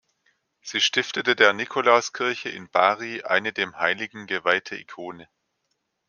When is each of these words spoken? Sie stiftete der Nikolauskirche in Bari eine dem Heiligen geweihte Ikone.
Sie 0.61 0.81
stiftete 0.81 1.35
der 1.35 1.53
Nikolauskirche 1.53 2.49
in 2.49 2.67
Bari 2.71 3.21
eine 3.21 3.53
dem 3.53 3.77
Heiligen 3.77 4.25
geweihte 4.25 4.75
Ikone. 4.75 5.29